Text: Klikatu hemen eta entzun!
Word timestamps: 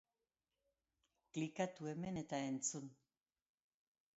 Klikatu 1.37 1.91
hemen 1.91 2.17
eta 2.23 2.41
entzun! 2.47 2.89